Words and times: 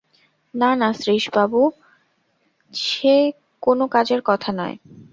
না 0.53 0.69
না, 0.75 0.89
শ্রীশবাবু, 0.93 1.61
সে 2.73 3.15
কোনো 3.63 3.83
কাজের 3.87 4.21
কথা 4.25 4.49
নয়। 4.51 4.75